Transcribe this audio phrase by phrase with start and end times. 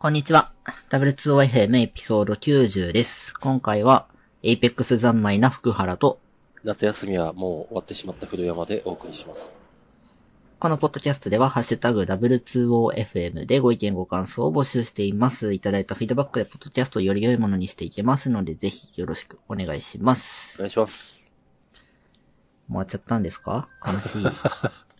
[0.00, 0.50] こんにちは。
[0.88, 3.34] W2OFM エピソード90です。
[3.38, 4.06] 今回は、
[4.42, 6.18] Apex 三昧な福原と、
[6.64, 9.60] 夏休みはもう終わってしまった古山でお送りします。
[10.58, 15.52] このポッドキャストでは、ハッシュタグ W2OFM でご意見ご感想を募集しています。
[15.52, 20.56] いただいたフィードバックでポッドキャストをより良いものにしていけますので、ぜひよろしくお願いします。
[20.56, 21.30] お願いします。
[22.68, 23.68] 終わっちゃったんですか？
[23.86, 24.26] 悲しい。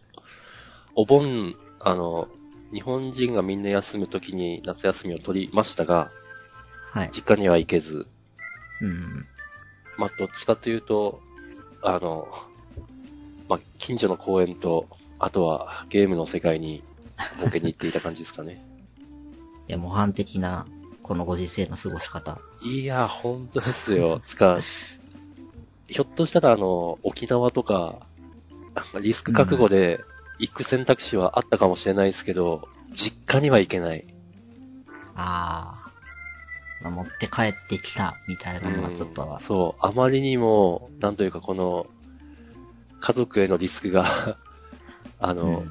[0.94, 2.28] お盆、あの、
[2.72, 6.10] 日本人がみんな休むときに夏休みを取りましたが、
[6.92, 7.10] はい。
[7.12, 8.06] 実家には行けず、
[8.80, 9.26] うん。
[9.96, 11.20] まあ、どっちかというと、
[11.82, 12.28] あの、
[13.48, 14.88] まあ、近所の公園と、
[15.18, 16.82] あとはゲームの世界に
[17.42, 18.64] ボケに行っていた感じですかね。
[19.68, 20.66] いや、模範的な、
[21.02, 22.38] このご時世の過ごし方。
[22.64, 24.20] いや、本当ですよ。
[24.24, 24.60] つか、
[25.88, 28.06] ひょっとしたらあの、沖縄とか、
[29.00, 30.00] リスク覚悟で
[30.40, 34.04] 行く選択肢はあったかもしれないですけど、実家には行けない。
[35.14, 35.84] あ
[36.82, 41.86] あ持って帰ってきた、みたいなのがちょっとはうん、そう、あまりにも、なんというかこの、
[43.00, 44.06] 家族へのリスクが、
[45.20, 45.64] あの、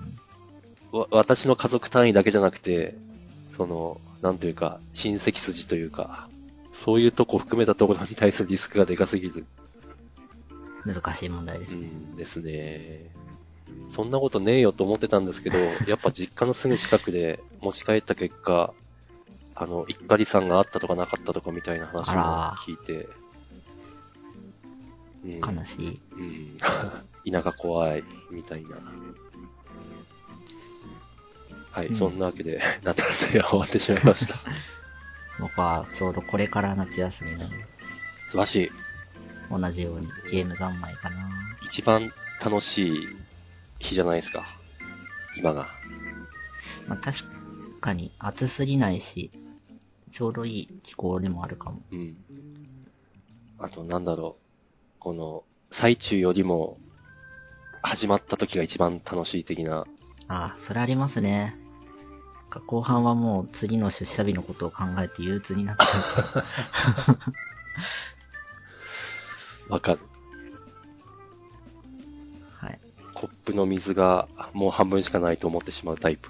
[0.92, 2.96] わ私の家族単位だけじゃなくて、
[3.58, 6.30] その、なんというか、親戚筋というか、
[6.74, 9.34] そういうとこ含めたところに対するリスクがでかすぎる。
[9.36, 9.70] うん
[10.86, 11.88] 難しい問題ですうね。
[11.88, 13.12] んですね。
[13.90, 18.74] そんなことねえよと思ってたんですけど、 やっぱ実家のすぐ近くで持ち帰った結果、
[19.56, 23.10] あの、一家離散があったとかなかったとかみたいな話もあら聞いて、
[25.26, 26.00] うん、悲しい。
[26.12, 26.58] うん。
[27.30, 28.78] 田舎怖い、みたいな。
[31.72, 34.36] はい、うんそんなわけで、夏休みは終わってしまいました。
[35.40, 37.66] 僕はちょうどこれから夏休みなので、
[38.26, 38.72] 素晴らしい。
[39.52, 41.30] 同じようにゲーム三昧かな。
[41.64, 42.12] 一番
[42.44, 43.08] 楽しい
[43.80, 44.46] 日じゃないですか。
[45.38, 45.68] 今が。
[46.88, 47.20] まあ確
[47.80, 49.32] かに暑すぎないし、
[50.12, 51.82] ちょうどいい気候でもあるかも。
[51.92, 52.18] うん。
[53.58, 54.44] あと、なんだろう。
[55.00, 56.78] この、最中よりも、
[57.82, 59.86] 始まった時が一番楽しい的な。
[60.28, 61.56] ああ、それありますね。
[62.50, 66.46] か後半はもう次の出社日のことを考えて憂鬱になっちゃ
[69.70, 69.72] う。
[69.74, 70.00] わかる。
[73.20, 76.30] コップの水がもう半分しかないと思ってしまうタイプ。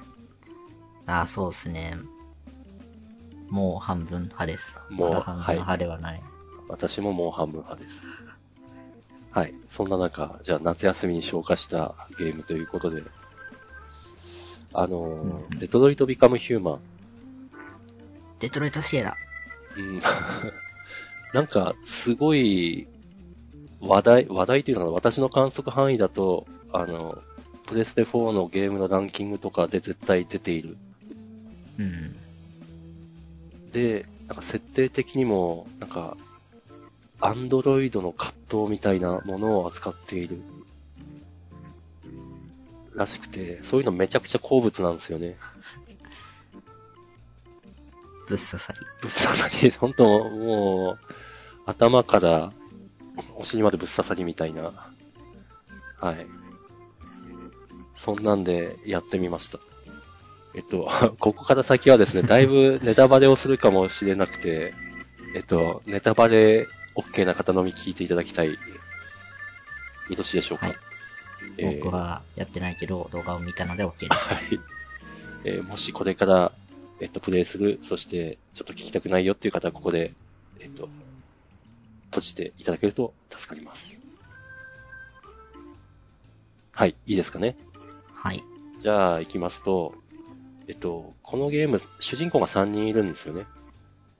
[1.06, 1.96] ああ、そうですね。
[3.48, 4.74] もう半分派です。
[4.90, 6.22] もうまだ半分派ではない。
[6.68, 8.02] 私ももう半分派です。
[9.30, 9.54] はい。
[9.70, 13.04] そんな中、じゃあ夏休みに消化したゲームということで、
[14.74, 16.80] あのーうんデトロイト・ビカム・ヒューマン。
[18.40, 19.16] デトロイトシエラ。
[19.78, 20.00] うん、
[21.36, 22.88] なんか、すごい、
[23.80, 27.22] 話題、話題っていうのかな、私の観測範囲だと、あの、
[27.66, 30.78] プレステ4のゲームのランキングとかで絶対出ている。
[31.80, 32.16] うん。
[33.72, 36.18] で、なんか設定的にも、なんか、
[37.22, 40.42] アンドロイドの葛藤みたいなものを扱っている。
[42.96, 45.38] らしくて、そういうのめちゃくちゃ好物なんですよね。
[48.28, 48.80] ぶっ刺さり。
[49.02, 51.00] ぶっ刺さり、本当もう、
[51.66, 52.52] 頭から
[53.36, 54.92] お尻までぶっ刺さりみたいな。
[56.00, 56.28] はい。
[58.02, 59.60] そんなんでやってみました。
[60.56, 60.90] えっと、
[61.20, 64.74] ここから先はですね、だいぶネタバレをするかもしれなくて、
[65.36, 68.54] えっと、ネタバレ OK な方のみ聞いていただきたい。
[68.54, 68.58] よ
[70.18, 70.68] ろしいでしょうか？
[70.68, 70.76] はい
[71.58, 74.28] えー僕はやってないけど、動画を見たので OK です。
[74.30, 74.60] はい。
[75.44, 76.52] えーもしこれから、
[77.02, 80.14] えっと、プレイする、そして、ちょっと聞きたくないよっていう方は、ここで、
[80.60, 80.90] えっと、
[82.06, 84.00] 閉じていただけると助かります。
[86.72, 87.56] はい、いいですかね？
[88.22, 88.44] はい。
[88.82, 89.96] じゃあ、行きますと、
[90.68, 93.46] えっと、このゲーム、主人公が3人いるんですよね。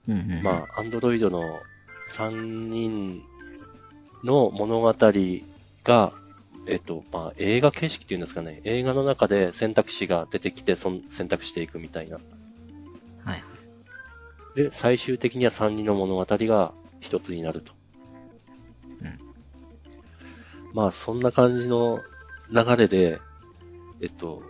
[0.08, 0.42] うんうんうん。
[0.42, 1.60] まあ、アンドロイドの
[2.08, 2.30] 3
[2.70, 3.22] 人
[4.24, 4.94] の物語
[5.84, 6.12] が、
[6.66, 8.62] えっと、まあ、映画形式っていうんですかね。
[8.64, 12.18] 映画の中で選択肢が出てきて、その選択していくみたいな。
[13.24, 13.44] はい。
[14.56, 17.72] で、最終的には3人の物語が一つになると。
[19.02, 19.18] うん
[20.72, 22.00] まあ、そんな感じの
[22.50, 23.20] 流れで、
[24.00, 24.42] えっと、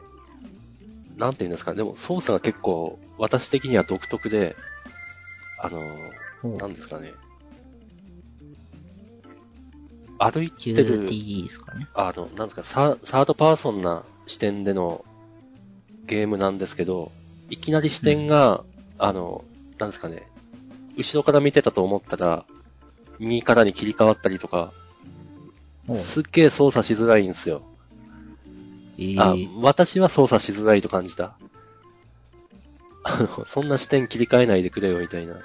[1.17, 1.79] なんていうんですかね。
[1.79, 4.57] でも、操作が結構、私的には独特で、
[5.59, 5.81] あの、
[6.43, 7.13] おなんですかね。
[10.19, 11.07] 歩いてる。
[11.95, 15.05] あの、なんですか、ササードパーソンな視点での
[16.07, 17.11] ゲームなんですけど、
[17.51, 18.65] いきなり視点が、
[18.99, 19.45] あの、
[19.79, 20.29] なんですかね、
[20.97, 22.45] 後ろから見てたと思ったら、
[23.19, 24.73] 右からに切り替わったりとか、
[25.99, 27.63] すっげえ操作しづらいんですよ。
[29.01, 31.37] えあー、私は操作しづらいと感じた。
[33.47, 35.37] そんな視点切り替えないでくれよみたいな。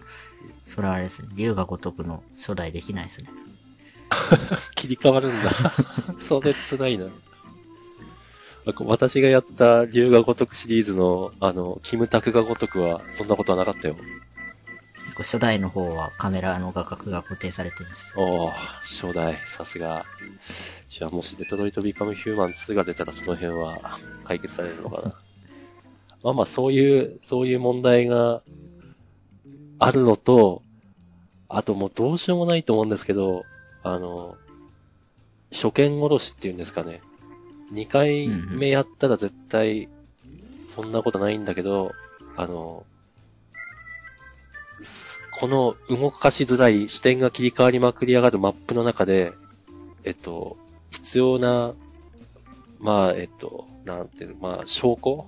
[0.66, 1.28] それはあれですね。
[1.34, 3.30] 竜が如くの初代できないですね。
[4.76, 5.72] 切り替わるんだ。
[6.20, 7.06] それ辛いな。
[8.84, 13.96] 私がやった竜が如くシリーズの、あの、キムタクが如くは、そんなことはなかったよ。
[15.18, 18.22] 初代の方はカメラの画角が固定されてるんですよ。
[18.22, 20.06] おー、初代、さすが。
[20.88, 25.14] じゃあもしデトロイトビカムヒューマン2が出たらその辺は解決されるのかな。
[26.24, 28.42] まあまあそういう、そういう問題が
[29.78, 30.62] あるのと、
[31.48, 33.44] あともうどうしようもないと思うんですけど、
[33.82, 34.36] あの、
[35.52, 37.02] 初見殺しっていうんですかね。
[37.72, 39.88] 2回目やったら絶対
[40.66, 41.92] そんなことないんだけど、
[42.36, 42.91] あの、す
[45.30, 49.32] この動かしづらい視点が切り替わりまくり上がるマップの中で、
[50.04, 50.56] えっと、
[50.90, 51.74] 必要な、
[52.78, 55.26] まあ、えっと、なんていうの、まあ、証拠？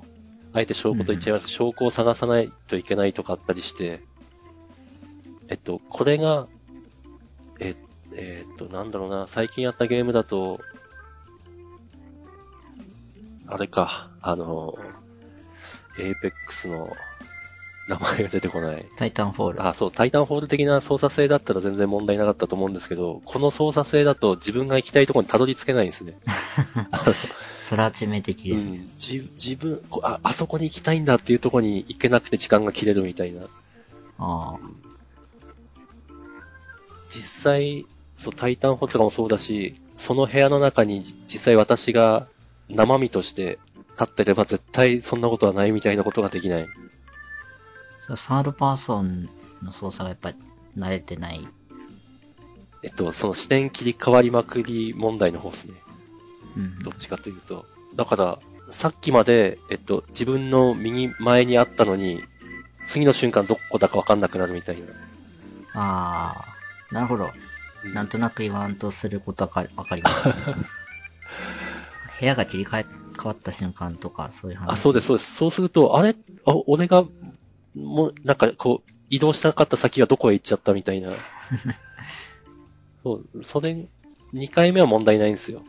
[0.53, 1.49] あえて証拠と言っちゃいます。
[1.49, 4.03] 証拠を探さないといけないとかあったりして、
[5.49, 6.47] えっと、これが、
[7.59, 7.75] え、
[8.15, 10.61] えっと、なんだろうな、最近やったゲームだと、
[13.47, 14.79] あれか、あの、
[15.99, 16.89] エーペックスの
[17.89, 18.87] 名前が出てこない。
[18.97, 19.67] タイタンフォール。
[19.67, 26.15] あ、そう、タイタンフォール的な操作性だったら全然問題なかったと思うんですけど、この操作性だと自分が行きたいところにたどり着けないんですね。
[27.69, 28.77] それは致命的うですね。
[28.79, 33.43] ん、じ自分こあ、あそこに行きたいんだっていうところに行けなくて時間が切れるみたいな。
[34.19, 34.59] ああ。
[37.09, 42.27] 実際、そう、タイタンフォールとかもそうだし、その部屋の中に実際私が
[42.69, 43.59] 生身として
[43.93, 46.69] 立ってれば絶対そんなことはないみたいなことができない。
[48.17, 49.29] サードパーソン
[49.63, 50.37] の操作がやっぱり
[50.77, 51.47] 慣れてない。
[52.83, 55.75] えっと、その視点切り替わりまくり問題の方ですね。
[56.57, 56.79] うん。
[56.81, 57.65] どっちかというと。
[57.97, 58.39] だから、
[58.71, 62.23] さっきまで、えっと、自分の右前にあったのに、
[62.87, 64.87] 次の瞬間どこだかわかんなくなるみたいな。
[65.75, 66.35] あ
[66.91, 66.95] あ。
[66.95, 67.25] なるほど。
[67.25, 67.31] うん
[67.93, 70.29] なんとなく言わんとすることはわかわかります。
[72.21, 72.87] 部屋が切り替え、
[73.17, 74.71] 変わった瞬間とか、そういう話。
[74.73, 75.35] あ、そうです、そうです。
[75.35, 76.17] そうすると、あれ？
[76.47, 77.05] あ、俺が、
[77.75, 81.13] もう、なんか、こう、移動したかった先がどこへ行っちゃったみたいな。
[83.03, 83.87] そう、それ、
[84.33, 85.63] 2回目は問題ないんですよ。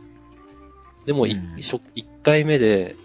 [1.04, 2.96] でも、いうんしょ1回目で、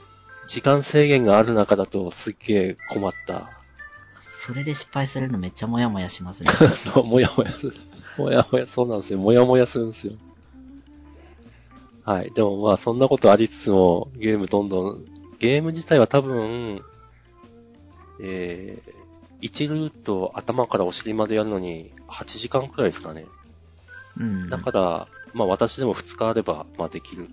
[0.48, 3.51] 時間制限がある中だとすっげえ困った。
[4.19, 6.50] それで失敗するのめっちゃモヤモヤしますね。
[6.75, 7.74] そう、もやもやする。
[8.18, 9.19] もやもや、そうなんですよ。
[9.19, 10.13] もやもやするんですよ。
[12.03, 12.31] はい。
[12.31, 15.06] でもまあ、そんなことありつつも、ゲームどんどん、
[15.39, 16.81] ゲーム自体は多分、
[18.21, 23.25] えー、1ルート頭からお尻までやるのに8時間くらいですかね。
[24.19, 24.50] うん。
[24.50, 27.27] だから、まあ私でも2日あれば、まあできる。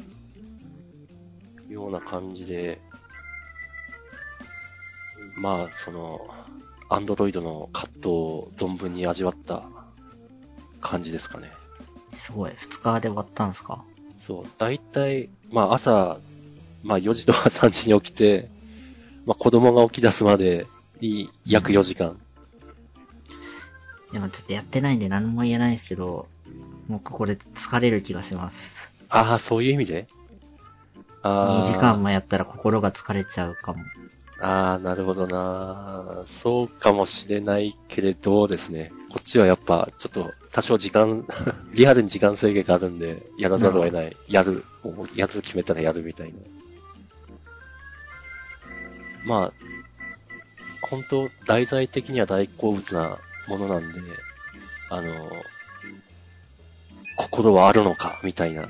[1.68, 2.80] ような感じで、
[5.36, 6.26] まあ、その、
[6.88, 9.68] アンドロイドの葛藤を存分に味わった
[10.80, 11.52] 感じですかね。
[12.14, 12.52] すごい。
[12.56, 13.84] 二日で終わったんですか？
[14.20, 16.18] そう、だいたい、まあ朝、
[16.82, 18.48] まあ4時とか3時に起きて、
[19.26, 20.66] まあ子供が起き出すまで
[21.00, 22.18] に約4時間。
[24.12, 26.28] でもちょっとやってないんで何も言えないんですけど、
[26.88, 28.72] 僕これ疲れる気がします。
[29.10, 30.06] ああ、そういう意味で？
[31.22, 33.80] あ2時間もやったら心が疲れちゃうかも。
[34.40, 36.22] ああ、なるほどな。
[36.26, 38.92] そうかもしれないけれどですね。
[39.10, 41.26] こっちはやっぱ、ちょっと、多少時間、
[41.74, 44.16] リアルに時間制限があるんで、やらざるを得ない。
[44.28, 44.64] やる。
[45.16, 46.34] やると決めたらやるみたいな。
[49.24, 49.52] まあ、
[50.90, 54.00] 本当題材的には大好物なものなんで、
[54.90, 55.12] あの、
[57.16, 58.68] 心はあるのか、みたいな。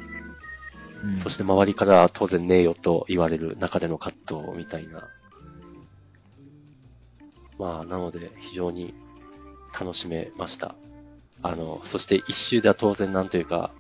[1.05, 1.17] うん。
[1.17, 5.09] そして周りからは当然ねえよと言われる中での葛藤みたいな。
[7.59, 8.95] まあ、なので非常に
[9.79, 10.75] 楽しめました。
[11.43, 13.71] あの、そして一周では当然なんというか、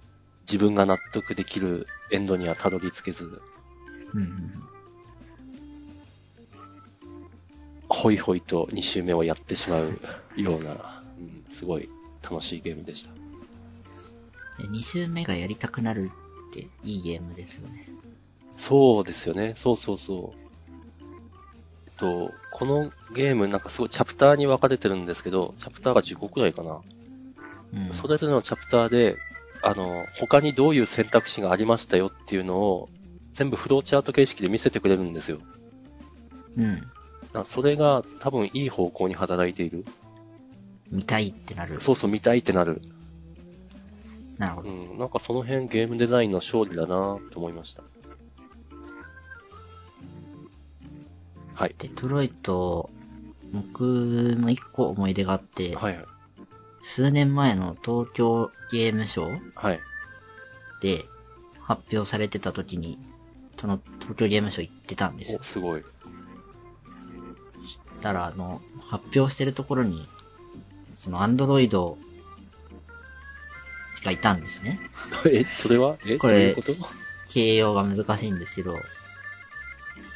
[0.42, 3.42] 自分が納得できるエンドにはたどり着けず、
[4.14, 4.52] うん
[7.98, 9.98] うんホイホイと2周目をやってしまう
[10.36, 11.88] ような、うん、すごい
[12.22, 13.10] 楽しいゲームでした。
[14.60, 14.70] うん。
[14.70, 16.10] 2周目がやりたくなる
[16.50, 17.86] っていいゲームですよね。
[18.56, 19.54] そうですよね。
[19.56, 20.48] そうそうそう。
[21.98, 26.80] と、このゲームなんかすごいチャプターに分かれてるんですけど、チャプターが10個くらいかな。
[27.74, 27.92] うん。
[27.92, 29.16] それぞれのチャプターで、
[29.62, 32.88] あの、他にどういう選択肢がありましたよっていうのを、
[33.32, 35.38] 全部フローチャート形式で見せてくれるんですよ。
[36.56, 36.88] うん。
[37.32, 39.84] なそれが多分いい方向に働いている。
[40.90, 41.80] 見たいってなる。
[41.80, 42.80] そうそう見たいってなる。
[44.38, 44.70] なるほど。
[44.70, 47.82] うん、なんかその辺ゲームデザインの勝利だなと思いました。
[51.54, 51.74] はい。
[51.78, 52.88] デトロイト
[53.52, 56.06] 僕も一個思い出があって、はいはい。
[56.82, 59.80] 数年前の東京ゲームショウはい。
[60.80, 61.04] で
[61.60, 62.98] 発表されてた時に、
[63.56, 65.42] その東京ゲームショウ行ってたんですよお、。
[65.42, 65.84] すごい。
[67.98, 70.08] したら、あの、発表してるところに、
[70.94, 71.98] そのアンドロイド
[74.04, 74.80] がいたんですね。
[75.26, 75.96] え、それは？
[76.06, 76.56] えこれ
[77.28, 78.78] 形容が難しいんですけど、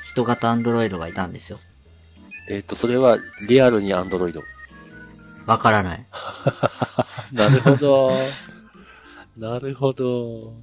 [0.04, 1.58] 人型アンドロイドがいたんですよ。
[1.58, 1.62] と
[2.48, 4.42] えっと、それはリアルにアンドロイド？
[5.46, 6.06] わからない。
[7.32, 8.16] なるほど。
[9.36, 10.54] なるほど。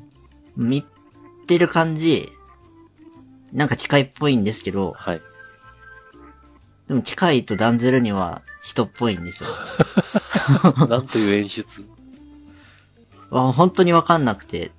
[0.55, 0.85] 見
[1.47, 2.31] てる感じ、
[3.51, 5.21] なんか機械っぽいんですけど、はい。
[6.89, 9.49] でも機械と断ずるには人っぽいんですよ。
[10.89, 11.85] なんという演出？
[13.29, 14.71] わ本当にわかんなくて、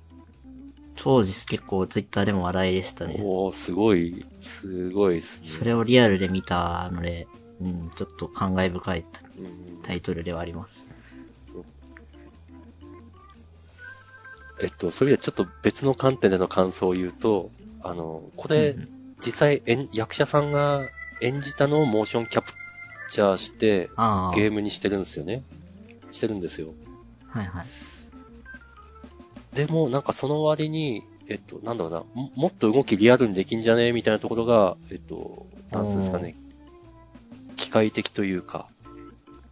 [0.95, 3.15] 当時結構ツイッターでも話題でしたね。
[3.19, 5.47] おー、すごい、すごいですね。
[5.47, 7.27] それをリアルで見たので、
[7.61, 9.05] うん、ちょっと感慨深い
[9.39, 10.83] うんタイトルではあります。
[14.61, 17.49] えっと、それではちょっと別の観点での感想を言うと、
[17.81, 20.89] あの、これ、うん実際演、役者さんが
[21.21, 22.51] 演じたのをモーションキャプ
[23.09, 23.89] チャーして。
[24.35, 25.43] ゲームにしてるんですよね。
[26.11, 26.73] してるんですよ。
[27.27, 27.65] はいはい。
[29.55, 36.35] でも、なんかその割に、えっと、なんだろうな、ももっと動きリアルにできんじゃねみたいなところが、えっと、なんつうんですかね、
[37.57, 38.67] 機械的というか、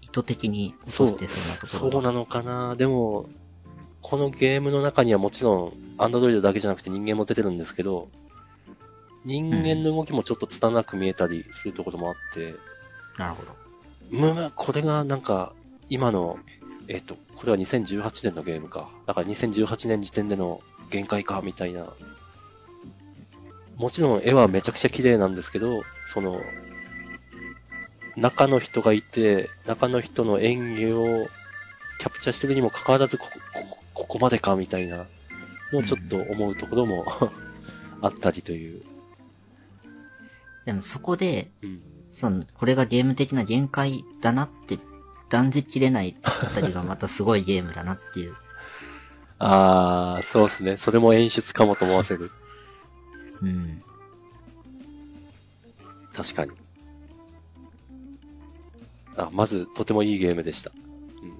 [0.01, 1.91] 意図的に落としてそうなところが。
[1.91, 3.29] そうなのかなでも、
[4.01, 8.09] このゲームの中にはもちろん、アンドロイドだけじゃなくて人間も出てるんですけど、
[9.25, 12.55] 人間の動きもちょっと拙く見えたりするところもあって、
[13.17, 13.55] なるほど。
[14.09, 15.53] むむ、これがなんか、
[15.89, 16.39] 今の、
[16.87, 18.89] えっ、と、これは2018年のゲームか。
[19.05, 21.87] だから2018年時点での限界か、みたいな。
[23.75, 26.41] もちろん絵はめちゃくちゃ綺麗なんですけど、その、
[28.15, 31.27] 中の人がいて、中の人の演技を
[31.99, 35.05] キャプチャーしてるにもかかわらずここ、ここここまでか、みたいな
[35.71, 37.05] のをちょっと思うところも
[38.01, 38.81] あったりという。
[40.69, 41.81] でもそこで、うん。
[42.11, 44.77] その、これがゲーム的な限界だなって
[45.27, 48.35] 断じきれないあたりがまたすごいゲームだなっていう。
[49.39, 50.77] あー、そうですね。
[50.77, 52.29] それも演出かもと思わせる。
[53.41, 53.81] うん。
[56.13, 56.51] 確かに。
[59.17, 60.71] あ、まず、とてもいいゲームでした。
[61.23, 61.33] うん。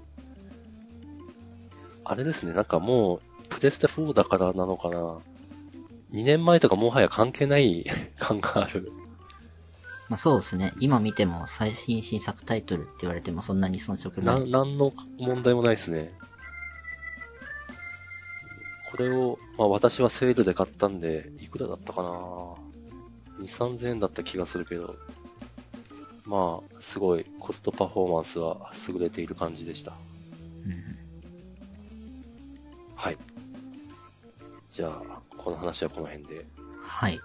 [2.04, 5.20] あれですね、なんかもう、プレステ4だからなのかな。
[6.14, 7.86] 2年前とかもはや関係ない
[8.18, 8.92] 感がある。
[10.10, 10.74] まあそうですね。
[10.80, 14.50] 今見ても最新新作タイトルって言われてもそんなに遜色なな、い。
[14.50, 16.14] なんの問題もないですね。
[18.90, 24.96] これを、まあ私はセールで買ったんで、いくらだったかな ?2、3000円だった気がするけど、
[26.26, 29.94] まあ、すごいコストパフォーマンスは優れている感じでした。
[30.66, 31.00] うん
[32.96, 33.18] はい。
[34.70, 36.46] じゃあ、この話はこの辺で。
[36.82, 37.20] はい。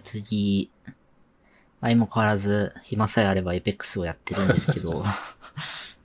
[0.00, 0.70] で次、
[1.80, 5.04] 相も変わらず暇さえあればエペックスをやってるんですけど、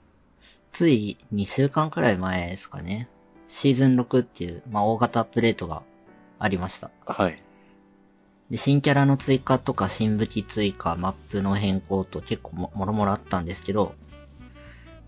[0.72, 3.08] つい2週間くらい前ですかね。
[3.48, 5.82] シーズン6っていう、まあ、大型アップデートが
[6.38, 6.90] ありました。
[7.06, 7.42] はい。
[8.50, 13.94] で、新キャラの追加とか新武器追加、マップの変更と結構ももろもろあったんですけど、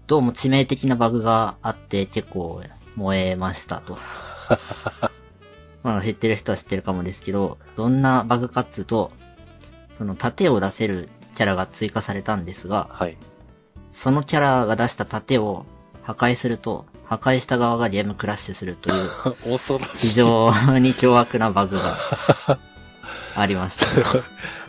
[0.07, 2.63] どうも致命的なバグがあって結構
[2.97, 3.99] 燃えましたと。
[5.83, 9.13] まあ知ってる人は知ってるかもですけど、どんなバグかっつうと、
[9.93, 13.17] その盾を出せるキャラが追加されたんですが、はい。
[13.93, 15.67] そのキャラが出した盾を
[16.03, 19.11] 破壊すると、破壊した側がゲームクラッシュするという、
[19.51, 21.97] 恐ろし非常に凶悪なバグが
[23.35, 24.19] ありました。
[24.19, 24.23] い。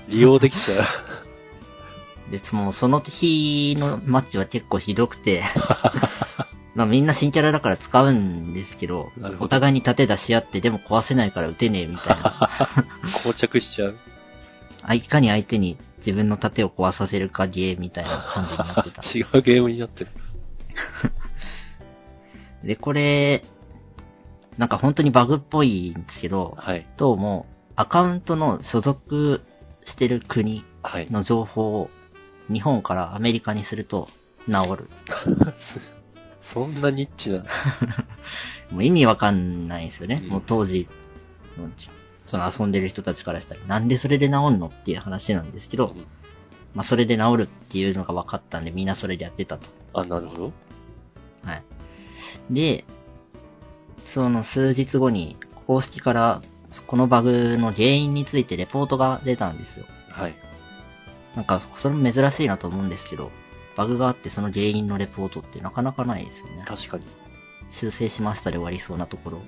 [0.09, 2.31] 利用できちゃう。
[2.31, 5.43] で、もうその日のマッチは結構ひどくて、
[6.75, 12.49] まあみんな新キャラだから使うんですけどなる、ほどお互いに盾出し合ってでも壊せないから撃てねえみたいな。
[13.23, 13.97] 膠着しちゃう。
[14.83, 19.01] あいかに相手に自分の盾を壊させるかゲーみたいな感じになってた。
[19.17, 20.11] 違うゲームになってる。
[22.63, 23.43] で、これ、
[24.57, 26.85] なんか本当にバグっぽいんですけど、はい。
[26.97, 27.45] どうも
[27.75, 29.41] アカウントの所属
[29.85, 31.07] してる国はい。
[31.11, 31.89] の情報を
[32.51, 34.09] 日本からアメリカにすると
[34.47, 34.89] 治る。
[36.39, 37.43] そんなニッチな。
[38.71, 40.21] もう意味わかんないんですよね。
[40.23, 40.87] うんもう当時、
[42.25, 46.05] その遊んでる人たちからしたら、なんでそれで治んのっていう話なんですけど、うん
[46.75, 49.67] まあそれで治るっていうのが分かったんで、みんなそれでやってたと。
[49.93, 50.53] あ、なるほど。
[51.43, 51.63] はい。
[52.51, 52.85] で、
[54.03, 56.41] その数日後に公式から
[56.87, 59.85] このバグの原因についてレポートが出たんですよ。
[60.09, 60.35] はい。
[61.35, 63.31] なんか、それも珍しいなと思うんですけど、
[63.79, 66.65] バグがあってその原因のレポートってなかなかないですよね。
[66.67, 67.05] 確かに。
[67.69, 69.41] 修正しましたで終わりそうなところ。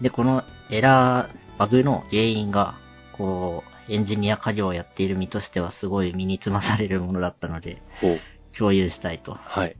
[0.00, 2.74] で、このエラー、バグの原因が、
[3.12, 7.80] こう、エンジニア作業をやっている身としてはすごい身につまされるものだったので。
[8.50, 9.34] 共有したいと。
[9.34, 9.76] はい。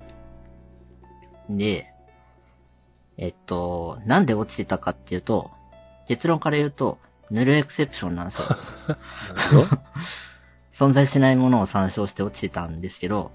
[1.50, 1.92] で、
[3.16, 5.50] えっと、なんで落ちてたかっていうと、
[6.06, 7.00] 結論から言うと、
[7.32, 8.46] ヌルエクセプションなんですよ。
[9.34, 9.82] なるほど。
[10.72, 13.30] 存在しないものを参照して落ちてたんですけど、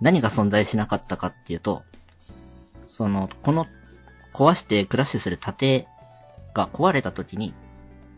[0.00, 1.82] 何が存在しなかったかっていうと、
[2.86, 3.66] その、この、
[4.34, 5.86] 壊してクラッシュする盾
[6.54, 7.54] が壊れた時に、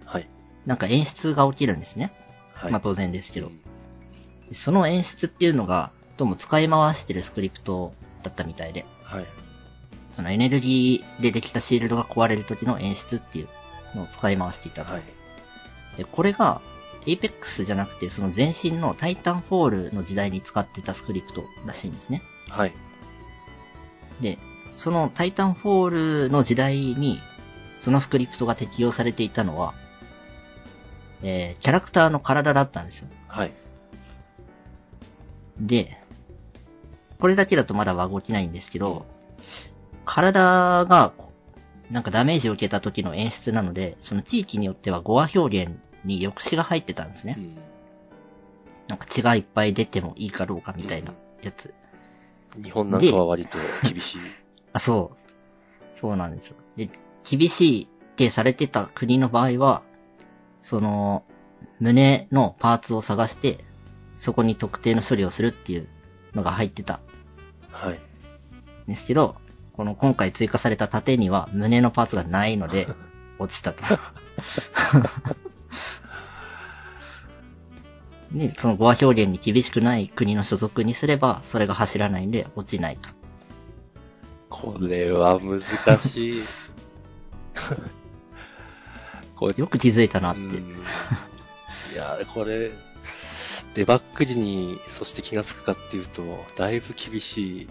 [0.04, 0.28] はい。
[0.64, 2.12] なんか演出が起きるんですね。
[2.54, 2.72] はい。
[2.72, 3.50] まあ当然ですけどう。
[3.50, 3.60] ん
[4.52, 9.26] その演出っていうのが、どうも使い回してるスクリプトだったみたいで、はい。
[10.12, 13.48] そのエネルギーでできたシールドが壊れる時の演出っていう
[13.96, 14.92] のを使い回していたと。
[14.92, 15.02] はい。
[15.96, 16.62] で、これが、
[17.06, 22.22] Apex じゃなくて、その前身のタイタンフォールの時代に使ってたスクリプトらしいんですね。
[22.48, 22.72] はい。
[24.20, 24.38] で、
[24.70, 27.20] そのタイタンフォールの時代に、
[27.80, 29.74] そのスクリプトが適用されていたのは、
[31.22, 33.08] えー、キャラクターの体だったんですよ。
[33.28, 33.52] はい。
[35.60, 35.98] で、
[37.18, 39.06] これだけだとまだバグ起きないんですけど、
[40.04, 41.12] 体が、
[41.90, 47.40] なんかダメージを受けた時の演出なので、その地域によっては語話表現に抑止が入ってたんですねう。
[47.40, 47.54] ん。
[48.88, 51.74] なんか血がいっぱい出てもいいかどうかみたいなやつ。
[52.62, 54.20] 日本なんかは割と厳しい。
[54.72, 55.96] あ、そう。
[55.96, 56.56] そうなんですよ。
[56.76, 56.90] で、
[57.28, 59.82] 厳しいってされてた国の場合は、
[60.60, 61.24] その、
[61.80, 63.58] 胸のパーツを探して、
[64.16, 65.88] そこに特定の処理をするっていう
[66.34, 67.00] のが入ってた
[67.70, 67.94] はい。
[67.94, 67.98] ん
[68.88, 69.36] ですけど、
[69.72, 72.86] この今回追加された盾には胸のパーツがないので、
[73.38, 73.82] 落ちたと。
[78.32, 83.08] で、 その語話表現に厳しくない国の所属にすれば、それが走らないんで落ちないと。
[84.50, 85.60] これは難
[85.98, 86.42] しい。
[89.36, 90.40] これ、よく気づいたなって。
[90.40, 90.84] うん
[91.94, 92.72] いや、これ、
[93.74, 97.68] デバッグ時に、そして気がつくかっていうと、だいぶ厳しい。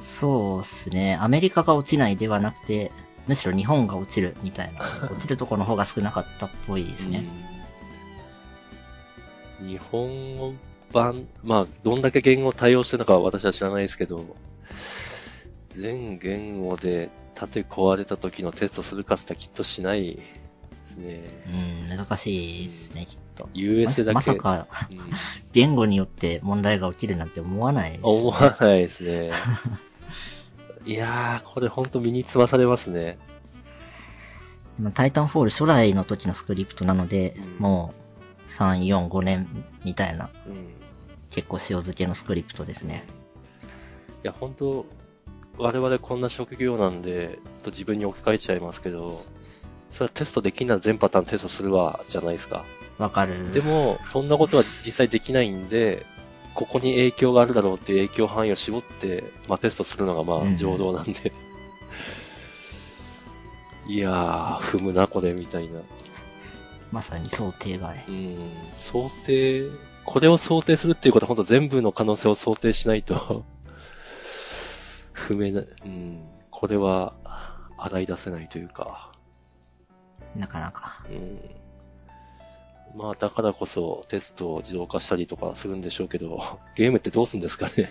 [0.00, 1.16] そうですね。
[1.18, 2.92] アメリカが落ちないではなくて、
[3.26, 4.80] むしろ日本が落ちるみたいな。
[5.10, 7.26] 落ちるところの方が少なかったっぽいですね。
[7.50, 7.56] うん
[9.60, 10.58] 日本
[10.92, 14.36] 版、まあ、どんだけ言語対応してるのかは私は知らないですけど、
[15.70, 20.22] 全言語で縦壊れた時のテストするかつったらきっとしないで
[20.84, 21.24] すね。
[21.88, 23.48] うん、難しいですね、きっと。
[23.54, 24.14] US だけ。
[24.14, 24.98] まさか、うん
[25.52, 28.08] 言語によって問題が起きるなんて思わないです、ね。
[28.08, 29.30] 思わないですね。
[30.86, 33.18] いやー、これほんと身につまされますね。
[34.78, 37.94] まあタイタンフォール初代の時のスクリプトなので、うんも
[38.46, 39.48] う、3、4、5年
[39.84, 40.68] みたいな、うん。
[41.30, 43.04] 結構塩漬けのスクリプトですね。
[44.22, 44.86] いや、本当
[45.58, 49.24] 我々こんな職業なんで、と自分に置き換えちゃいますけど、
[49.90, 52.64] それはテストできんなら全パターンテストするわ、じゃないですか。
[52.98, 53.52] わかる。
[53.52, 56.06] でも、そんなことは実際できないんで、
[56.56, 61.34] ここに影響があるだろうっていう影響範囲を絞って、まあテストするのがまうんあ常道なんで。
[63.86, 65.80] いやー、踏むな、これ、みたいな。
[66.90, 68.02] まさに想定外。
[68.08, 69.64] うん、想定、
[70.04, 73.44] これを想定するっていうことは本当全部の可能性を想定しないと、
[75.14, 77.12] 踏めな、うん、これは
[77.76, 79.12] 洗い出せないというか、
[80.34, 81.04] なかなか。
[81.10, 81.65] うん。
[82.94, 86.38] まあだからこそテストを自動化したりとかするんでしょうけど、
[86.76, 87.90] ゲームってどうすんですかね？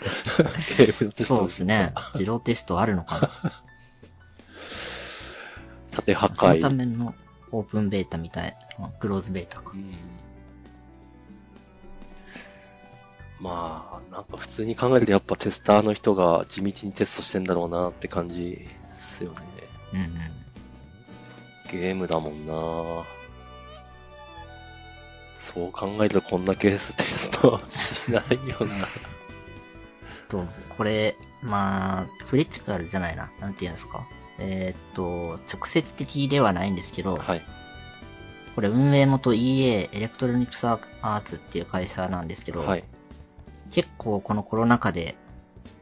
[0.78, 1.36] ゲームのテスト。
[1.36, 1.92] そうですね。
[2.14, 3.30] 自動テストあるのかな。
[5.92, 6.60] 縦破その壊。
[6.60, 7.14] ための
[7.52, 8.56] オープンベータみたい。
[8.78, 9.76] あクローズベータかう。
[9.76, 9.94] ん
[13.40, 18.68] まあ、なんか普通に考えるとやっぱテスターの人が地道にテストしてんだろうなって感じで
[18.98, 19.38] すよね。
[19.92, 20.10] うんうん。
[21.80, 22.54] ゲームだもんな
[25.44, 28.86] そう考えるとこんなケーステストしないよな。
[30.28, 33.30] と、これ、まあ、クリティカルじゃないな。
[33.40, 34.06] なんて言うんですか。
[34.38, 37.42] えーっと、直接的ではないんですけど、はい。
[38.54, 42.84] これ運営元 EA エレクトロニクスアーツっていう会社なんですけど、はい。
[43.70, 45.14] 結構このコロナ禍で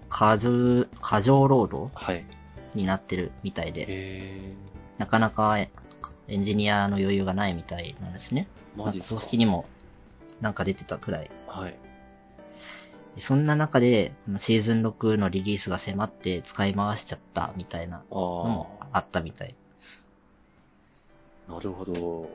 [0.08, 2.24] 過剰、過剰労働はい。
[2.74, 4.54] になってるみたいで、え
[4.98, 5.58] なかなか
[6.28, 8.48] エンジニアの余裕がないみたいなんですね。
[8.76, 9.20] ー、マジっすか？
[9.20, 9.66] 公式にも
[10.40, 11.30] なんか出てたくらい。
[11.46, 11.76] はい。
[13.18, 19.54] そんな中で、シーズン6のリリースが迫って使い回しちゃったみたいなのもあったみたい。
[21.46, 22.30] なるほど。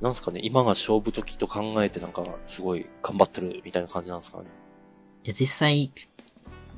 [0.00, 4.46] なんすかね、今が勝負時と考えてなんか、すごい頑張ってるみたいな感じなんですかね？
[5.22, 5.92] いや、実際、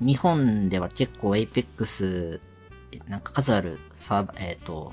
[0.00, 2.40] 日本では結構 Apex、
[3.08, 4.92] なんか数あるサーバー、えっ、と、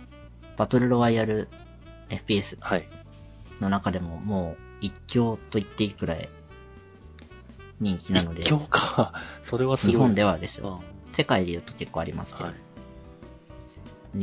[0.58, 1.48] バトルロワイヤル
[2.10, 2.88] FPS はい。
[3.60, 6.30] の中でももう一強と言っていいくらい
[7.80, 9.14] 人気なので、今日か。
[9.44, 9.96] それはすごい。
[9.96, 10.84] 日本ではですうんよ。
[11.14, 12.56] 世界で言うと結構ありますけど、はい。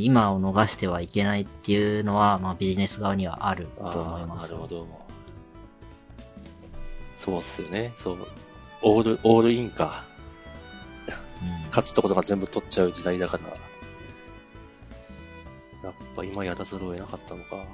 [0.05, 4.51] 今を逃してはいけないっていうのは、まあビジネス側にはあると思います。
[4.51, 4.87] なるほど。
[7.17, 7.93] そうっすよね。
[7.95, 8.27] そう。
[8.81, 10.05] オール、オールインか。
[10.07, 13.43] うん勝つところが全部取っちゃう時代だから。
[15.83, 17.65] やっぱ今やらざるを得なかったのか。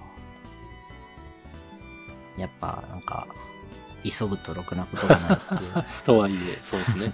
[2.37, 3.27] やっぱ、なんか、
[4.03, 5.85] 急ぐとろくなことがないっていう。
[6.05, 7.13] とはいえ、そうですね。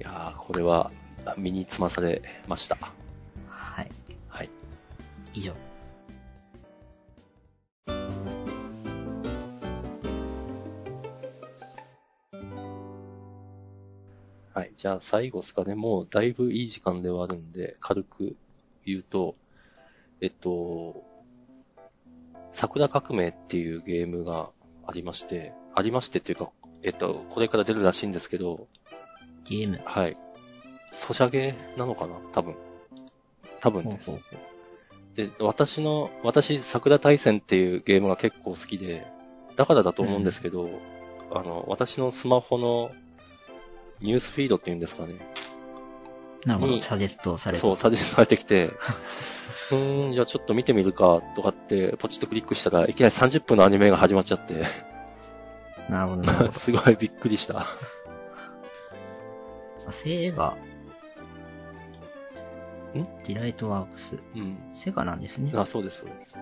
[0.00, 0.92] いやー、これは
[1.36, 2.76] 身につまされました。
[3.48, 3.90] はい。
[4.28, 4.50] はい。
[5.34, 5.52] 以上。
[14.86, 15.74] じゃあ最後ですかね。
[15.74, 18.36] もうだいぶいい時間ではあるんで、軽く
[18.84, 19.34] 言うと、
[20.20, 21.02] えっと、
[22.52, 24.50] 桜革命っていうゲームが
[24.86, 26.52] ありまして、ありましてっていうか、
[26.84, 28.68] えっと、これから出るらしいんですけど、
[29.42, 29.80] ゲーム？
[29.84, 30.16] はい。
[30.92, 32.20] ソシャゲなのかな？
[32.32, 32.54] 多分。
[33.60, 34.12] 多分です。
[34.12, 39.04] ほうほうで、私の、私、桜大戦っていうゲームが結構好きで、
[39.56, 40.70] だからだと思うんですけど、
[41.32, 42.92] あの、私のスマホの
[44.00, 45.14] ニュースフィードっていうんですかね。
[46.44, 47.62] なるほど、にサジェストされた。
[47.62, 48.72] そう、サジェストされてきて、
[49.70, 54.64] うーん、じゃあちょっと見てみるか、とかって、ポチッとクリックしたらいきなり30分のアニメが始まっちゃって、
[55.88, 56.52] なるほど、なるほど。
[56.58, 57.66] すごいびっくりした。
[59.86, 60.48] あセガ。
[60.50, 60.56] ん？
[62.94, 64.16] ディライトワークス。
[64.34, 64.58] うん。
[64.72, 65.52] セガなんですね。
[65.54, 66.34] あ、そうです、そうです。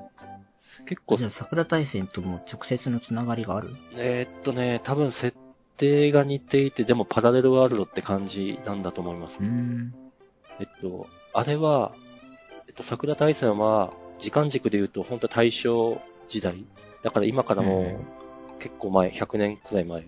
[0.86, 3.74] 結構じゃあ、桜大戦とも直接のつながりがある？
[3.96, 5.36] えーっとね、多分設
[5.76, 9.40] 定が似ていて、でもパラレルワールドって感じなんだと思います。
[10.60, 11.92] えっと、あれは、
[12.66, 16.64] えっと、桜大戦は、時間軸で言うと、本当大正時代。
[17.02, 20.06] だから今からもう結構前、100年くらい前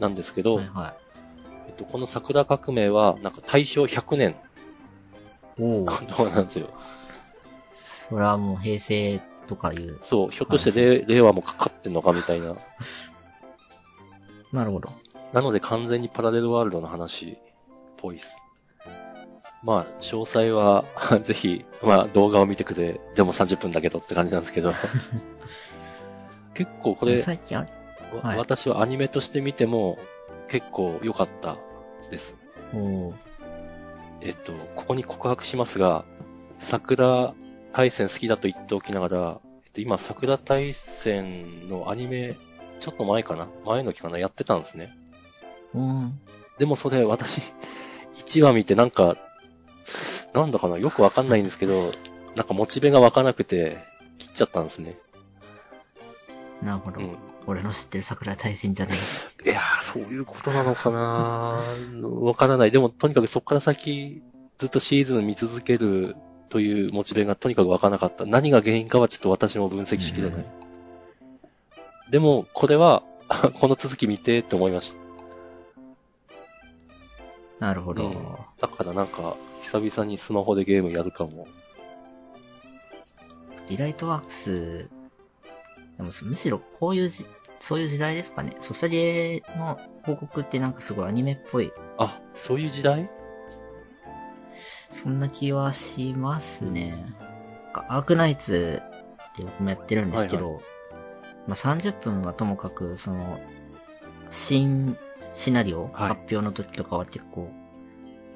[0.00, 0.96] なんですけど、はいは
[1.68, 4.30] えっと、この桜革命は、なんか大正100年
[5.58, 5.62] い。
[5.62, 5.84] おお。
[5.84, 6.70] なんですよ。
[8.08, 9.98] それはもう平成とかいう。
[10.02, 12.56] そう、ひょっとして令令和もかかってんのかみたいな。
[14.52, 14.90] なるほど。
[15.32, 17.36] なので完全にパラレルワールドの話っ
[17.96, 18.42] ぽいっす。
[19.62, 20.84] まあ、詳細は、
[21.20, 23.00] ぜひ、まあ、動画を見てくれ。
[23.14, 24.72] でも30分だけどって感じなんですけど。
[26.54, 27.68] 結構これ、最近ある
[28.16, 29.98] わはい私はアニメとして見ても、
[30.48, 31.56] 結構良かった
[32.10, 32.36] です。
[34.20, 36.04] えっと、ここに告白しますが、
[36.58, 37.34] 桜
[37.72, 42.36] 大戦好きだと言っておきながら、えっと、今、桜大戦のアニメ、
[42.80, 43.48] ちょっと前かな？
[43.64, 44.18] 前の期かな？
[44.18, 44.96] やってたんですね。
[45.74, 46.20] うん。
[46.58, 47.40] でもそれ、私、
[48.14, 49.16] 1話見てなんか、
[50.32, 50.78] なんだかな？
[50.78, 51.92] よくわかんないんですけど、
[52.34, 53.78] なんかモチベが湧かなくて、
[54.18, 54.96] 切っちゃったんですね。
[56.62, 57.00] なるほど。
[57.00, 57.18] うん。
[57.46, 58.98] 俺の知ってる桜大戦じゃない。
[59.44, 61.62] いやー、そういうことなのかな？
[62.02, 62.70] わからない。
[62.70, 64.22] でも、とにかくそこから先、
[64.58, 66.16] ずっとシーズン見続ける
[66.48, 68.24] というモチベがとにかく湧かなかった。
[68.26, 70.65] 何が原因かはちょっと私も分析しきれない。
[72.10, 73.02] でも、これは、
[73.60, 75.06] この続き見てって思いました。
[77.58, 78.04] なるほど。
[78.04, 81.46] うんだからなんか、久々にスマホでゲームやるかも。
[83.68, 84.88] ディライトワークス、
[85.96, 87.26] でもむしろこういうじ、
[87.60, 88.52] そういう時代ですかね。
[88.60, 91.72] ソシャゲの広告ってなんかすごいアニメっぽい。
[91.98, 93.10] あ、そういう時代？
[94.90, 96.94] そんな気はしますね。
[97.74, 98.80] アークナイツ
[99.32, 100.62] って僕もやってるんですけど、
[101.46, 103.40] まあ30分はともかく、その、
[104.30, 104.96] 新
[105.32, 107.50] シナリオ、はい発表の時とかは結構、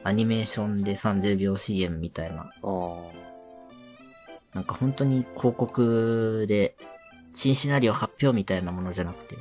[0.04, 2.50] アニメーションで30秒 CM みたいな。
[4.54, 6.76] なんか本当に広告で、
[7.34, 9.36] 新シナリオ発表みたいなものじゃなくて、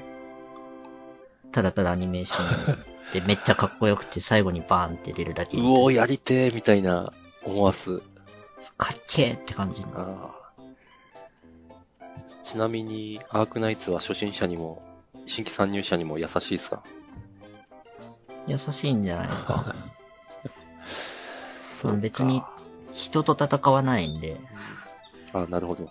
[1.51, 7.11] ただただアニメーションで めっちゃかっこよくて最後にバーンって出るだけうみたいなおー、やりてー、みたいな、
[7.43, 7.99] 思わす。
[8.77, 9.87] かっけーって感じの。
[9.95, 10.38] ああ。
[12.49, 14.81] ちなみに、アークナイツは初心者にも、
[15.27, 16.83] 新規参入者にも優しいですか？
[18.47, 19.75] 優しいんじゃないですか。
[21.61, 22.41] そうか別に
[22.93, 24.39] 人と戦わないんで、
[25.31, 25.89] あなるほど。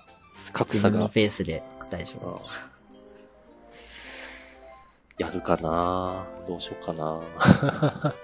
[0.53, 1.09] 格差が。
[1.09, 2.40] ペースで大丈夫。
[2.42, 2.49] あ
[5.18, 6.27] やるかな？
[6.49, 7.21] どうしようかな？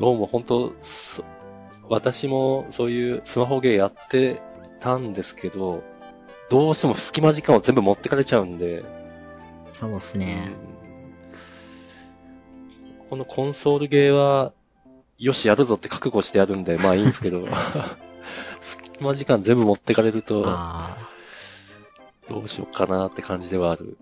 [0.00, 1.22] どうも本当、そ
[1.88, 4.40] 私もそういうスマホゲーやって
[4.82, 5.84] たんですけど、
[6.50, 8.84] どうしても隙間時間を全部持ってかれちゃうんで、
[9.70, 10.50] そうっすね。
[13.08, 14.52] このコンソールゲーは、
[15.18, 17.46] よし、やるぞって覚悟してやるんで、まあいいんですけど、
[18.60, 20.96] 隙間時間全部持ってかれると、あ
[22.28, 23.96] どうしようかなって感じではある。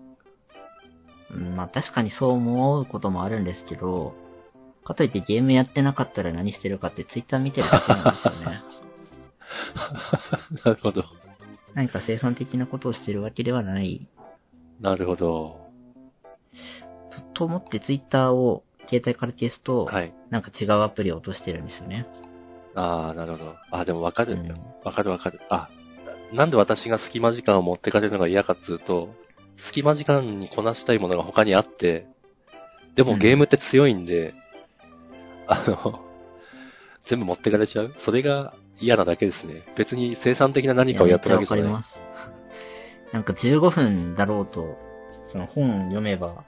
[1.55, 4.15] まあ確かにそう思うこともあるんですけど、
[4.83, 8.61] かといってゲームやってなかったら何してるかってツイッター見てるだけなんですよね。
[10.65, 11.05] なるほど。
[11.73, 14.07] 何か生産的なことをしてるわけではない。
[14.79, 15.69] なるほど。
[17.09, 20.13] とと思ってツイッターを携帯から消すと、はい。
[20.29, 22.05] なんか違うアプリを落としてるんですよね。
[22.75, 23.55] ああ、なるほど。
[23.71, 24.47] あ、でもわかるうん。
[24.83, 25.39] わ、かるわかる。
[25.49, 25.69] あ、
[26.31, 29.13] なんで私が隙間時間を持ってかれるのが嫌かっつうと、
[29.57, 32.07] 隙間時間にこなしたいものが他にあって、
[32.95, 34.33] でもうんゲームって強いんで、
[35.47, 36.01] あの、
[37.05, 37.93] 全部持ってかれちゃう？
[37.97, 39.63] それが嫌なだけですね。
[39.75, 41.65] 別に生産的な何かをやってるわけじゃない。
[41.65, 42.01] いわかります。
[43.13, 44.77] なんか15分だろうと、
[45.25, 46.43] その本読めば、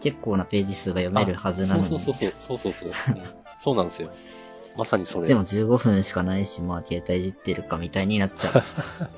[0.00, 1.84] 結構なページ数が読めるはずなのに。
[1.84, 3.22] そうそうそうそう、そうそうそう、うん
[3.58, 4.10] そうなんですよ。
[4.76, 5.28] まさにそれ。
[5.28, 8.64] でも15分しかないし、まあ携帯いじってるかみたいになっちゃ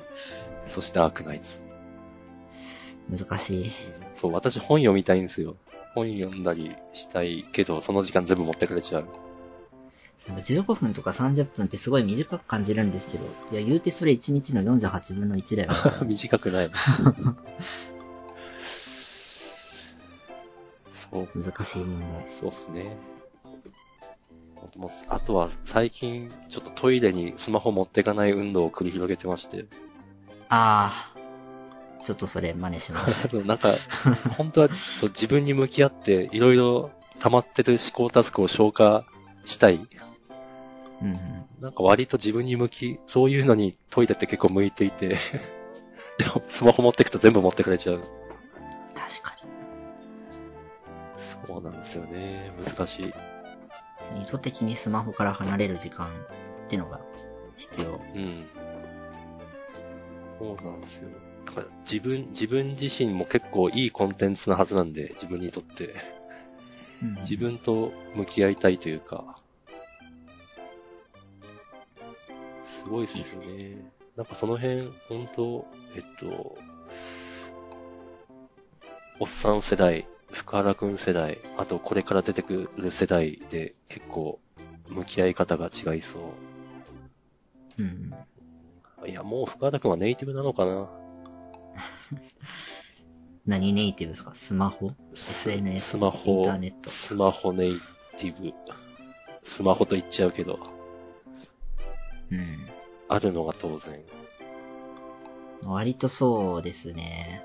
[0.59, 1.63] そしてアークナイツ。
[3.11, 3.17] う。
[3.17, 3.71] 難しい。
[4.13, 5.57] そう、私本読みたいんですよ。
[5.95, 9.05] 本読んだりしたいけど、その時間全部持ってかれちゃう。
[10.27, 15.71] なんか15分とか30分ってすごい短く感じるんですけど、いや言うてそれ1日の48分の1だよ。
[16.05, 16.71] 短くない。
[20.91, 22.29] そう、難しい問題。
[22.29, 22.97] そうっすね。
[25.07, 29.65] あとは最近、ちょっとトイレにスマホ持ってかない運動を繰り広げてまして。
[30.49, 31.19] あー。
[32.05, 33.27] ちょっとそれ真似します。
[33.45, 33.73] なんか、
[34.37, 39.05] 本当はそう自分に向き合って、いろいろ溜まってる思考タスクを消化
[39.45, 39.87] したい。
[41.01, 41.45] うんうん。
[41.61, 45.09] なんか割と自分に向き、そういうのにトイレって結構向いていて、
[46.17, 48.03] でもスマホ持ってくと全部持ってくれちゃう。
[48.95, 49.35] 確か
[51.47, 52.51] そうなんですよね。
[52.63, 53.05] 難しい。
[53.05, 54.21] に。
[54.21, 57.01] 意図的にスマホから離れる時間ってのが
[57.57, 57.99] 必要。
[58.15, 58.45] うん。
[60.39, 61.09] そうなんですよ。
[61.45, 66.18] だから自分、自分自身も結構いいコンテンツなはずなんで、自分にとって。
[67.01, 69.35] うん自分と向き合いたいというか。
[72.63, 73.77] すごいっすよね。
[74.15, 76.57] なんかその辺、本当えっと、
[79.19, 84.39] おっさん世代、福原くん世代、あとこれから出てくる世代で結構
[84.87, 86.19] 向き合い方が違いそ
[87.77, 87.81] う。
[87.81, 88.13] うん
[89.01, 89.09] うん。
[89.09, 90.89] いや、もう福原くんはネイティブなのかな
[93.49, 94.35] 何ネイティブですか？
[94.35, 95.89] スマホ ?SNS?
[95.89, 96.91] スマホインターネット？
[96.91, 97.79] スマホネイ
[98.15, 98.53] ティブ。
[99.43, 100.59] スマホと言っちゃうけど、
[102.31, 102.57] うん。
[103.07, 103.99] あるのが当然。
[105.65, 107.43] 割とそうですね。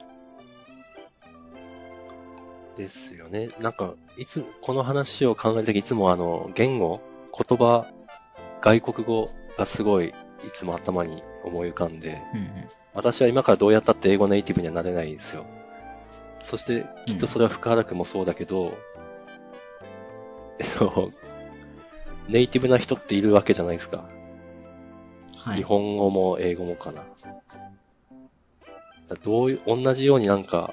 [2.77, 3.49] ですよね。
[3.61, 7.01] なんか、いつ、この話を考えるとき、いつもあの、言語、
[7.33, 7.87] 言葉、
[8.61, 10.13] 外国語がすごい、い
[10.53, 12.69] つも頭に思い浮かんで、うんうん。
[12.93, 15.47] 私は今からどうやったって英語ネイティブにはなれないんですよ。
[16.45, 18.77] そして、きっとそれは福原くんもそうだけど、
[20.61, 21.11] えっと
[22.29, 24.05] ネイティブな人っているわけじゃないですか。
[25.37, 25.57] はい。
[25.59, 27.03] 日本語も英語もかな。
[29.09, 30.73] だどういう、同じようになんか、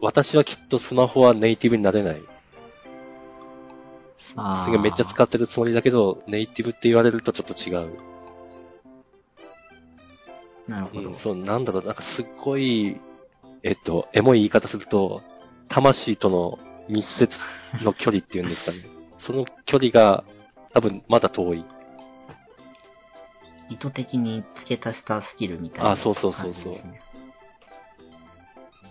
[0.00, 2.22] 私はきっとスマホはネイティブになれない。
[4.16, 4.34] す
[4.70, 7.90] げえめっちゃ使ってるつもりだけど、ネイティブって言われるとちょっと違う。
[10.68, 11.10] なるほど。
[11.10, 12.98] うん、そう、なんだろう、なんかすっごい、
[13.62, 15.22] えっと、エモい言い方すると、
[15.68, 17.38] 魂との密接
[17.82, 18.78] の距離っていうんですかね。
[19.18, 20.24] その距離が、
[20.72, 21.64] 多分まだ遠い。
[23.70, 26.74] 意図的に付け足したスキルみたいなあそうそうそうそう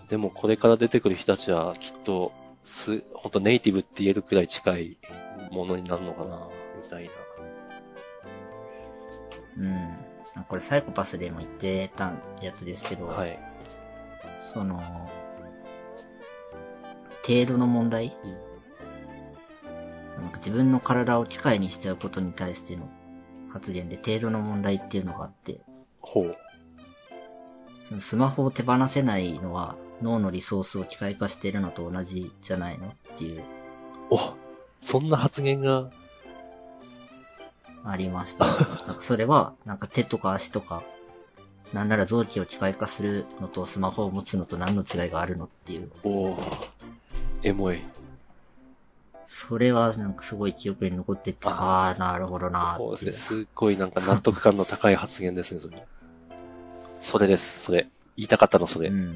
[0.08, 4.98] でもこれから出てくる人たちはきっと、す、ほんとネイティブって言えるくらい近い
[5.50, 6.48] ものになるのかな、
[6.82, 7.10] みたいな。
[9.58, 10.44] うん。
[10.48, 13.47] これサイコパスでも言ってたやつですけど、はい。
[14.38, 14.80] その、
[17.26, 18.16] 程度の問題、
[20.20, 22.88] なんか自分の体を機械にしちゃうことに対しての
[23.52, 25.60] 発言で程度の問題っていうのがあって、
[26.00, 26.36] ほう。
[27.84, 33.42] そのスマホを手放せないのは脳のリソースを機械化しているのと同じじゃないのっていう、
[34.10, 34.34] お
[34.80, 35.90] そんな発言が、
[37.84, 38.46] ありました。
[39.00, 40.82] それは、なんか手とか足とか、
[41.72, 45.90] なんなら臓器を機械化するのとスマホを持つのと何の違いがあるのっていう。
[46.02, 46.68] おー。
[47.42, 47.80] エモい。
[49.26, 52.76] それはなんかすごい記憶に残ってて、ああー、なるほどな。
[52.78, 53.12] そうですね。
[53.12, 55.86] すっごいなんか納得感の高い発言ですね、それ。
[57.00, 57.88] それです、それ。
[58.16, 58.88] 言いたかったの、それ。
[58.88, 59.14] うん。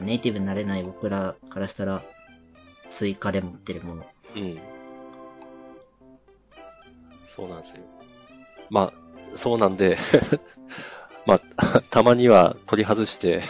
[0.00, 2.02] ネイティブになれない僕らからしたら、
[2.90, 4.06] 追加で持ってるもの。
[4.36, 4.58] うん。
[7.34, 7.76] そうなんですよ。
[8.70, 9.01] まあ、
[9.36, 9.98] そうなんで、
[11.26, 13.42] まあ、たまには取り外して、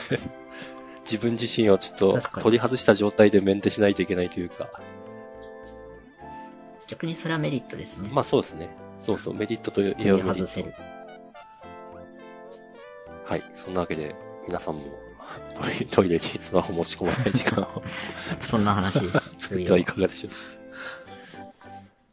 [1.04, 4.70] 自分自身をちょっと取り外した状態でメンテしないといけないというか、
[6.86, 8.10] 逆にそれはメリットですね。
[8.12, 8.68] まあそうですね。
[8.98, 10.74] そうそう、メリットといえ取ばメリットり外せる。。
[13.24, 13.42] はい。
[13.54, 14.14] そんなわけで、
[14.46, 14.82] 皆さんも
[15.90, 17.82] トイレにスマホ持ち込まない時間を
[18.40, 19.48] そんな話です。
[19.48, 20.32] 作ってはいかがでしょう。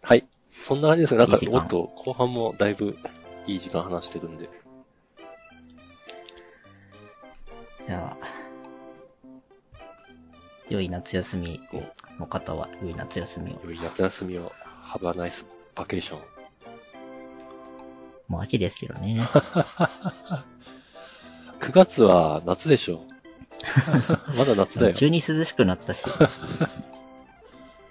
[0.01, 0.25] はい。
[0.49, 1.19] そんな感じですね。
[1.19, 2.97] なんかもっと後半もだいぶ
[3.49, 4.47] いい時間話してるんで。
[7.87, 8.17] じゃあ、
[10.69, 11.59] 良い夏休み
[12.19, 13.59] の方は、良い夏休みを。
[13.65, 14.51] 良い夏休みを、
[14.83, 16.19] Have a nice vacation.
[18.27, 19.19] もう秋ですけどね。
[21.59, 23.01] 9月は夏でしょ。
[24.37, 24.93] まだ夏だよ。
[24.93, 26.05] 急に涼しくなったし。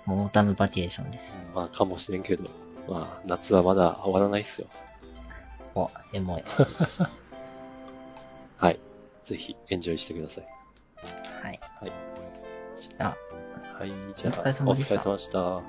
[0.07, 1.35] もう autumn vacation です。
[1.53, 2.49] まあ、かもしれんけど。
[2.89, 4.69] まあ、夏はまだ終わらないっすよ。
[5.79, 6.45] こ、エモい。
[8.59, 8.79] はい。
[9.23, 10.45] ぜひ、エンジョイしてください。
[11.43, 11.61] はい。
[11.81, 11.93] はい。
[12.79, 13.17] じゃあ、
[13.79, 14.97] はい、じゃあ、お疲れ様でした。
[14.97, 15.63] お疲れ様でした。